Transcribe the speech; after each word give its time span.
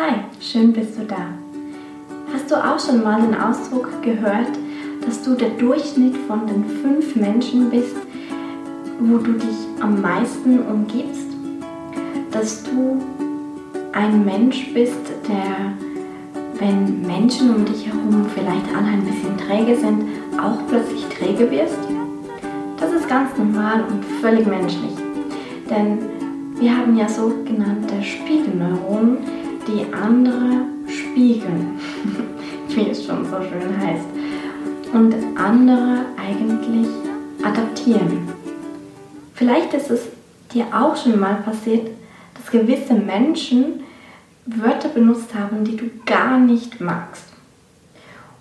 Hi, 0.00 0.20
schön 0.40 0.72
bist 0.72 0.96
du 0.96 1.04
da. 1.04 1.34
Hast 2.32 2.48
du 2.48 2.54
auch 2.54 2.78
schon 2.78 3.02
mal 3.02 3.20
den 3.20 3.34
Ausdruck 3.34 4.00
gehört, 4.00 4.56
dass 5.04 5.24
du 5.24 5.34
der 5.34 5.48
Durchschnitt 5.58 6.16
von 6.28 6.46
den 6.46 6.64
fünf 6.80 7.16
Menschen 7.16 7.68
bist, 7.68 7.96
wo 9.00 9.18
du 9.18 9.32
dich 9.32 9.56
am 9.80 10.00
meisten 10.00 10.60
umgibst? 10.60 11.26
Dass 12.30 12.62
du 12.62 13.02
ein 13.90 14.24
Mensch 14.24 14.72
bist, 14.72 15.02
der, 15.28 15.72
wenn 16.60 17.00
Menschen 17.00 17.56
um 17.56 17.64
dich 17.64 17.88
herum 17.88 18.24
vielleicht 18.36 18.68
alle 18.76 18.86
ein 18.86 19.04
bisschen 19.04 19.36
träge 19.36 19.76
sind, 19.76 20.04
auch 20.40 20.64
plötzlich 20.68 21.06
träge 21.06 21.50
wirst? 21.50 21.78
Das 22.78 22.92
ist 22.92 23.08
ganz 23.08 23.36
normal 23.36 23.82
und 23.82 24.04
völlig 24.20 24.46
menschlich. 24.46 24.94
Denn 25.68 25.98
wir 26.60 26.76
haben 26.76 26.96
ja 26.96 27.08
sogenannte 27.08 28.00
Spiegelneuronen, 28.00 29.37
die 29.68 29.84
andere 29.92 30.62
spiegeln, 30.88 31.78
wie 32.68 32.90
es 32.90 33.04
schon 33.04 33.24
so 33.24 33.36
schön 33.42 33.78
heißt, 33.78 34.06
und 34.92 35.14
andere 35.36 36.06
eigentlich 36.16 36.88
adaptieren. 37.42 38.28
Vielleicht 39.34 39.74
ist 39.74 39.90
es 39.90 40.08
dir 40.52 40.66
auch 40.72 40.96
schon 40.96 41.20
mal 41.20 41.36
passiert, 41.44 41.90
dass 42.34 42.50
gewisse 42.50 42.94
Menschen 42.94 43.84
Wörter 44.46 44.88
benutzt 44.88 45.34
haben, 45.34 45.62
die 45.64 45.76
du 45.76 45.90
gar 46.06 46.38
nicht 46.38 46.80
magst. 46.80 47.24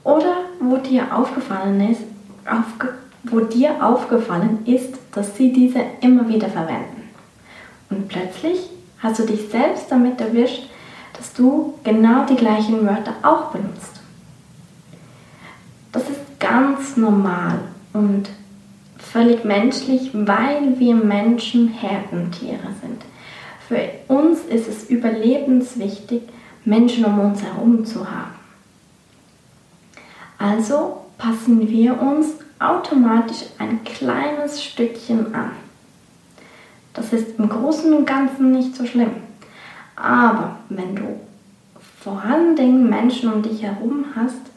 Oder 0.03 0.37
wo 0.61 0.77
dir 0.77 1.13
aufgefallen 1.13 1.91
ist, 1.91 2.01
aufge, 2.49 2.93
wo 3.23 3.41
dir 3.41 3.85
aufgefallen 3.85 4.59
ist, 4.65 4.95
dass 5.11 5.35
sie 5.35 5.51
diese 5.51 5.81
immer 5.99 6.29
wieder 6.29 6.47
verwenden. 6.47 7.09
Und 7.89 8.07
plötzlich 8.07 8.69
hast 8.99 9.19
du 9.19 9.25
dich 9.25 9.49
selbst 9.49 9.91
damit 9.91 10.21
erwischt, 10.21 10.69
dass 11.17 11.33
du 11.33 11.73
genau 11.83 12.25
die 12.25 12.35
gleichen 12.35 12.85
Wörter 12.85 13.15
auch 13.23 13.51
benutzt. 13.51 14.01
Das 15.91 16.03
ist 16.03 16.39
ganz 16.39 16.95
normal 16.97 17.59
und 17.93 18.29
völlig 18.97 19.43
menschlich, 19.43 20.11
weil 20.13 20.77
wir 20.79 20.95
Menschen 20.95 21.69
Herdentiere 21.69 22.69
sind. 22.81 23.03
Für 23.67 23.89
uns 24.07 24.41
ist 24.41 24.67
es 24.67 24.89
überlebenswichtig, 24.89 26.23
Menschen 26.65 27.05
um 27.05 27.19
uns 27.19 27.43
herum 27.43 27.85
zu 27.85 28.09
haben. 28.09 28.35
Also 30.37 31.05
passen 31.17 31.67
wir 31.67 31.99
uns 31.99 32.27
automatisch 32.59 33.43
ein 33.57 33.83
kleines 33.83 34.63
Stückchen 34.63 35.33
an. 35.33 35.51
Das 36.93 37.13
ist 37.13 37.37
im 37.37 37.49
Großen 37.49 37.93
und 37.93 38.05
Ganzen 38.05 38.51
nicht 38.51 38.75
so 38.75 38.85
schlimm. 38.85 39.26
Aber 39.97 40.57
wenn 40.69 40.95
du 40.95 41.19
vor 41.99 42.21
allen 42.21 42.55
Dingen 42.55 42.89
Menschen 42.89 43.33
um 43.33 43.41
dich 43.41 43.63
herum 43.63 44.05
hast, 44.15 44.51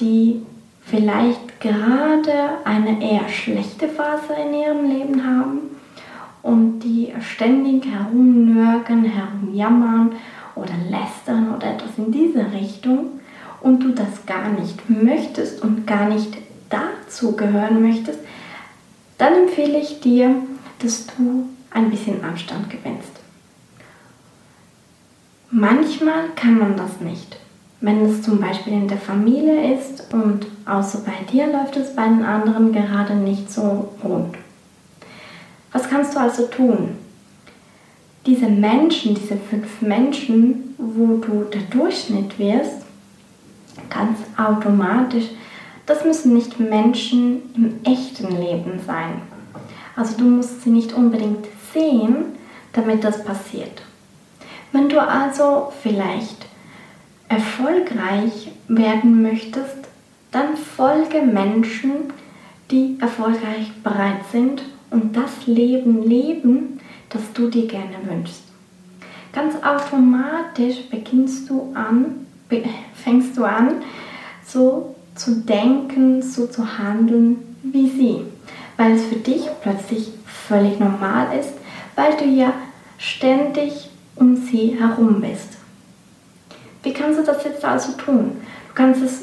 die 0.00 0.42
vielleicht 0.82 1.60
gerade 1.60 2.32
eine 2.64 3.00
eher 3.02 3.28
schlechte 3.28 3.88
Phase 3.88 4.32
in 4.44 4.54
ihrem 4.54 4.90
Leben 4.90 5.24
haben 5.24 5.58
und 6.42 6.80
die 6.80 7.12
ständig 7.20 7.84
herumnörgeln, 7.86 9.04
herumjammern 9.04 10.12
oder 10.56 10.72
lästern 10.88 11.54
oder 11.54 11.74
etwas 11.74 11.98
in 11.98 12.10
diese 12.10 12.50
Richtung 12.52 13.20
und 13.60 13.80
du 13.80 13.90
das 13.90 14.24
gar 14.24 14.48
nicht 14.48 14.88
möchtest 14.88 15.62
und 15.62 15.86
gar 15.86 16.08
nicht 16.08 16.38
dazu 16.70 17.36
gehören 17.36 17.82
möchtest, 17.82 18.20
dann 19.18 19.34
empfehle 19.34 19.78
ich 19.78 20.00
dir, 20.00 20.34
dass 20.78 21.06
du 21.06 21.46
ein 21.70 21.90
bisschen 21.90 22.24
Abstand 22.24 22.70
gewinnst. 22.70 23.19
Manchmal 25.52 26.28
kann 26.36 26.60
man 26.60 26.76
das 26.76 27.00
nicht. 27.00 27.36
Wenn 27.80 28.04
es 28.04 28.22
zum 28.22 28.40
Beispiel 28.40 28.72
in 28.72 28.86
der 28.86 28.98
Familie 28.98 29.74
ist 29.74 30.12
und 30.12 30.46
außer 30.64 31.00
bei 31.00 31.24
dir 31.32 31.48
läuft 31.48 31.76
es 31.76 31.96
bei 31.96 32.04
den 32.04 32.22
anderen 32.22 32.72
gerade 32.72 33.16
nicht 33.16 33.50
so 33.50 33.88
rund. 34.04 34.36
Was 35.72 35.88
kannst 35.90 36.14
du 36.14 36.20
also 36.20 36.46
tun? 36.46 36.90
Diese 38.26 38.46
Menschen, 38.46 39.16
diese 39.16 39.36
fünf 39.36 39.82
Menschen, 39.82 40.76
wo 40.78 41.16
du 41.16 41.44
der 41.52 41.62
Durchschnitt 41.62 42.38
wirst, 42.38 42.82
ganz 43.88 44.18
automatisch, 44.36 45.30
das 45.84 46.04
müssen 46.04 46.32
nicht 46.32 46.60
Menschen 46.60 47.42
im 47.56 47.80
echten 47.82 48.40
Leben 48.40 48.78
sein. 48.86 49.22
Also 49.96 50.16
du 50.16 50.24
musst 50.26 50.62
sie 50.62 50.70
nicht 50.70 50.92
unbedingt 50.92 51.44
sehen, 51.72 52.36
damit 52.72 53.02
das 53.02 53.24
passiert. 53.24 53.82
Wenn 54.72 54.88
du 54.88 55.00
also 55.00 55.72
vielleicht 55.82 56.46
erfolgreich 57.28 58.52
werden 58.68 59.22
möchtest, 59.22 59.76
dann 60.30 60.56
folge 60.56 61.22
Menschen, 61.22 62.12
die 62.70 62.96
erfolgreich 63.00 63.72
bereit 63.82 64.24
sind 64.30 64.62
und 64.90 65.16
das 65.16 65.46
Leben 65.46 66.02
leben, 66.02 66.80
das 67.08 67.32
du 67.34 67.48
dir 67.48 67.66
gerne 67.66 67.96
wünschst. 68.04 68.42
Ganz 69.32 69.54
automatisch 69.62 70.88
beginnst 70.88 71.50
du 71.50 71.72
an, 71.74 72.26
fängst 72.94 73.36
du 73.36 73.44
an, 73.44 73.82
so 74.44 74.94
zu 75.14 75.36
denken, 75.40 76.22
so 76.22 76.46
zu 76.46 76.78
handeln 76.78 77.38
wie 77.62 77.88
sie, 77.88 78.22
weil 78.76 78.92
es 78.92 79.04
für 79.04 79.16
dich 79.16 79.48
plötzlich 79.62 80.12
völlig 80.26 80.80
normal 80.80 81.28
ist, 81.38 81.52
weil 81.94 82.16
du 82.16 82.24
ja 82.24 82.52
ständig 82.98 83.89
um 84.20 84.36
sie 84.36 84.76
herum 84.78 85.20
bist. 85.20 85.56
Wie 86.82 86.92
kannst 86.92 87.18
du 87.18 87.24
das 87.24 87.42
jetzt 87.42 87.64
also 87.64 87.92
tun? 87.92 88.36
Du 88.68 88.74
kannst 88.74 89.02
es 89.02 89.22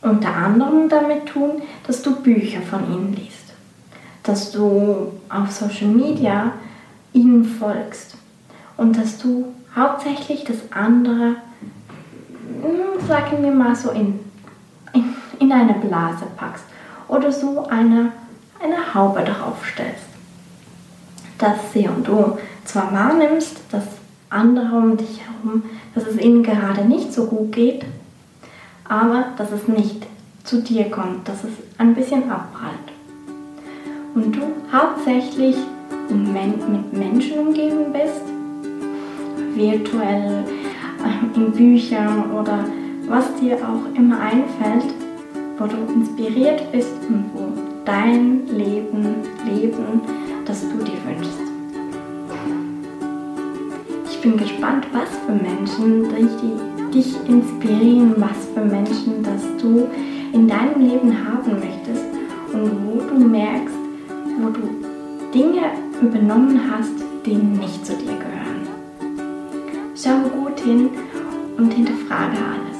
unter 0.00 0.34
anderem 0.34 0.88
damit 0.88 1.26
tun, 1.26 1.62
dass 1.86 2.00
du 2.00 2.16
Bücher 2.16 2.62
von 2.62 2.84
ihnen 2.92 3.12
liest, 3.12 3.52
dass 4.22 4.52
du 4.52 5.12
auf 5.28 5.50
Social 5.50 5.88
Media 5.88 6.52
ihnen 7.12 7.44
folgst 7.44 8.16
und 8.76 8.96
dass 8.96 9.18
du 9.18 9.52
hauptsächlich 9.74 10.44
das 10.44 10.58
andere, 10.70 11.36
hm, 12.62 13.06
sagen 13.06 13.42
wir 13.42 13.50
mal 13.50 13.74
so, 13.74 13.90
in, 13.90 14.20
in, 14.92 15.14
in 15.40 15.52
eine 15.52 15.74
Blase 15.74 16.26
packst 16.36 16.64
oder 17.08 17.32
so 17.32 17.66
eine, 17.66 18.12
eine 18.62 18.94
Haube 18.94 19.24
darauf 19.24 19.66
stellst. 19.66 20.06
Dass 21.38 21.72
sie 21.72 21.88
und 21.88 22.06
du 22.06 22.38
zwar 22.64 22.92
wahrnimmst, 22.92 23.60
dass 23.70 23.84
andere 24.36 24.76
um 24.76 24.96
dich 24.96 25.20
herum, 25.20 25.62
dass 25.94 26.06
es 26.06 26.20
ihnen 26.20 26.42
gerade 26.42 26.84
nicht 26.84 27.12
so 27.12 27.26
gut 27.26 27.52
geht, 27.52 27.84
aber 28.88 29.26
dass 29.36 29.50
es 29.52 29.66
nicht 29.66 30.06
zu 30.44 30.62
dir 30.62 30.90
kommt, 30.90 31.28
dass 31.28 31.42
es 31.44 31.50
ein 31.78 31.94
bisschen 31.94 32.30
abprallt. 32.30 32.74
Und 34.14 34.34
du 34.34 34.42
hauptsächlich 34.72 35.56
mit 36.08 36.92
Menschen 36.92 37.38
umgeben 37.38 37.92
bist, 37.92 38.22
virtuell, 39.54 40.44
äh, 41.02 41.36
in 41.36 41.52
Büchern 41.52 42.30
oder 42.32 42.64
was 43.08 43.34
dir 43.36 43.56
auch 43.56 43.94
immer 43.96 44.18
einfällt, 44.20 44.92
wo 45.58 45.66
du 45.66 45.76
inspiriert 45.92 46.70
bist 46.72 46.94
und 47.08 47.30
wo 47.34 47.48
dein 47.84 48.46
leben, 48.48 49.05
bin 54.26 54.36
gespannt, 54.36 54.88
was 54.92 55.08
für 55.24 55.32
Menschen 55.32 56.08
dich, 56.08 56.92
dich 56.92 57.28
inspirieren, 57.28 58.14
was 58.16 58.46
für 58.52 58.64
Menschen, 58.64 59.22
dass 59.22 59.42
du 59.62 59.86
in 60.32 60.48
deinem 60.48 60.80
Leben 60.80 61.12
haben 61.24 61.52
möchtest 61.52 62.04
und 62.52 62.72
wo 62.86 63.00
du 63.08 63.24
merkst, 63.24 63.76
wo 64.40 64.48
du 64.50 64.62
Dinge 65.32 65.70
übernommen 66.02 66.60
hast, 66.68 66.94
die 67.24 67.36
nicht 67.36 67.86
zu 67.86 67.92
dir 67.92 68.16
gehören. 68.18 68.66
Schau 69.94 70.18
gut 70.36 70.58
hin 70.58 70.90
und 71.56 71.72
hinterfrage 71.72 72.36
alles. 72.36 72.78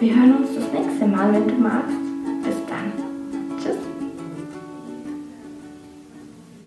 Wir 0.00 0.14
hören 0.14 0.36
uns 0.38 0.54
das 0.54 0.72
nächste 0.72 1.06
Mal, 1.06 1.34
wenn 1.34 1.48
du 1.48 1.54
magst. 1.62 2.05